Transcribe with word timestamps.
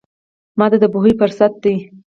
ماته 0.57 0.77
د 0.81 0.85
پوهې 0.93 1.11
فرصت 1.19 1.53
دی. 1.63 1.75